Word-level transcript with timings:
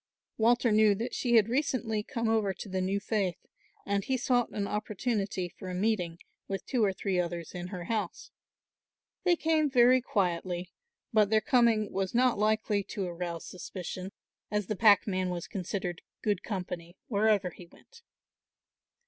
Walter 0.39 0.71
knew 0.71 0.95
that 0.95 1.13
she 1.13 1.35
had 1.35 1.47
recently 1.47 2.01
come 2.01 2.27
over 2.27 2.55
to 2.55 2.67
the 2.67 2.81
new 2.81 2.99
faith 2.99 3.37
and 3.85 4.03
he 4.03 4.17
sought 4.17 4.49
an 4.49 4.67
opportunity 4.67 5.47
for 5.47 5.69
a 5.69 5.75
meeting 5.75 6.17
with 6.47 6.65
two 6.65 6.83
or 6.83 6.91
three 6.91 7.19
others 7.19 7.53
in 7.53 7.67
her 7.67 7.83
house. 7.83 8.31
They 9.25 9.35
came 9.35 9.69
very 9.69 10.01
quietly, 10.01 10.71
but 11.13 11.29
their 11.29 11.39
coming 11.39 11.91
was 11.91 12.15
not 12.15 12.39
likely 12.39 12.81
to 12.85 13.05
arouse 13.05 13.45
suspicion, 13.45 14.11
as 14.49 14.65
the 14.65 14.75
packman 14.75 15.29
was 15.29 15.45
considered 15.47 16.01
good 16.23 16.41
company 16.41 16.97
wherever 17.07 17.51
he 17.51 17.67
went. 17.67 18.01